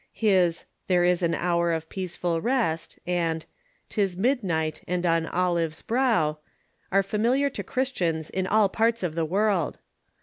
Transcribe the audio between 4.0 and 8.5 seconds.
midnight, and on Olive's brow," are familiar to Christians in